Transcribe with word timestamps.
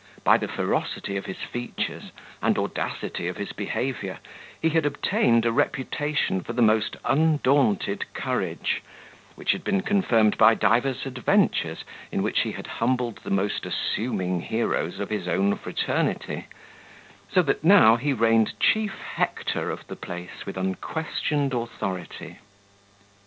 By 0.23 0.37
the 0.37 0.47
ferocity 0.47 1.15
of 1.15 1.27
his 1.27 1.37
features, 1.43 2.05
and 2.41 2.57
audacity 2.57 3.27
of 3.27 3.37
his 3.37 3.51
behaviour, 3.53 4.17
he 4.59 4.69
had 4.69 4.83
obtained 4.83 5.45
a 5.45 5.51
reputation 5.51 6.41
for 6.41 6.53
the 6.53 6.61
most 6.63 6.95
undaunted 7.05 8.11
courage, 8.15 8.81
which 9.35 9.51
had 9.51 9.63
been 9.63 9.81
confirmed 9.81 10.39
by 10.39 10.55
divers 10.55 11.05
adventures, 11.05 11.83
in 12.11 12.23
which 12.23 12.39
he 12.39 12.53
had 12.53 12.65
humbled 12.65 13.19
the 13.23 13.29
most 13.29 13.63
assuming 13.67 14.41
heroes 14.41 14.99
of 14.99 15.11
his 15.11 15.27
own 15.27 15.55
fraternity; 15.55 16.47
so 17.31 17.43
that 17.43 17.59
he 17.61 17.67
now 17.67 17.93
reigned 17.97 18.57
chief 18.59 18.95
Hector 19.13 19.69
of 19.69 19.85
the 19.85 19.95
place 19.95 20.47
with 20.47 20.57
unquestioned 20.57 21.53
authority. 21.53 22.39